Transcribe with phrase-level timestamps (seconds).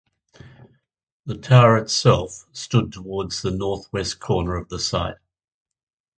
[1.27, 5.17] The tower itself stood towards the north west corner of the site.